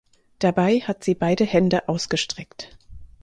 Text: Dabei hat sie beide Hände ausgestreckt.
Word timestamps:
Dabei 0.39 0.77
hat 0.79 1.03
sie 1.03 1.13
beide 1.13 1.45
Hände 1.45 1.87
ausgestreckt. 1.87 2.75